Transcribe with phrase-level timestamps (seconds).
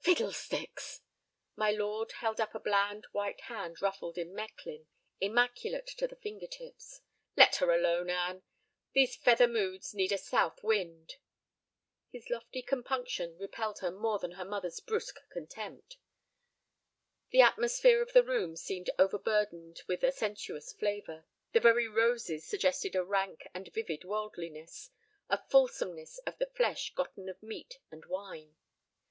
[0.00, 1.02] "Fiddlesticks!"
[1.54, 4.86] My lord held up a bland white hand ruffled in Mechlin,
[5.20, 7.02] immaculate to the finger tips.
[7.36, 8.42] "Let her alone, Anne.
[8.94, 11.16] These feather moods need a south wind."
[12.10, 15.98] His lofty compunction repelled her more than her mother's brusque contempt.
[17.28, 21.26] The atmosphere of the room seemed overburdened with a sensuous flavor.
[21.52, 24.88] The very roses suggested a rank and vivid worldliness,
[25.28, 28.56] a fulsomeness of the flesh gotten of meat and wine.